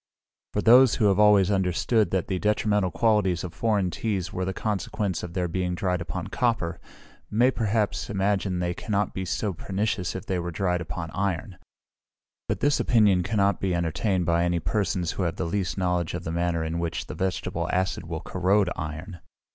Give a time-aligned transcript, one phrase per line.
[0.53, 4.51] For those who have always understood that the detrimental qualities of foreign teas were the
[4.51, 6.79] consequence of their being dried upon copper,
[7.29, 11.59] may perhaps imagine they cannot be so pernicious if they were dried upon iron;
[12.47, 16.23] but this opinion cannot be entertained by any persons who have the least knowledge of
[16.23, 19.19] the manner in which the vegetable acid will corrode iron.